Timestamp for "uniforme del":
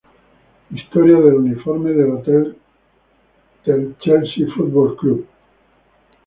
1.35-2.55